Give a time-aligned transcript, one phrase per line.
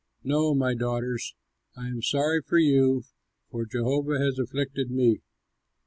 [0.23, 1.35] No, my daughters!
[1.77, 3.03] I am sorry for you,
[3.51, 5.21] for Jehovah has afflicted me."